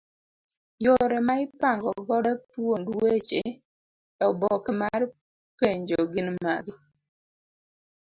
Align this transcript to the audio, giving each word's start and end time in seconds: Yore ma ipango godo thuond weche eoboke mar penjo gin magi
Yore 0.85 1.17
ma 1.27 1.33
ipango 1.45 1.89
godo 2.07 2.31
thuond 2.51 2.85
weche 3.01 3.41
eoboke 4.21 4.71
mar 4.81 5.01
penjo 5.59 5.99
gin 6.13 6.27
magi 6.43 6.73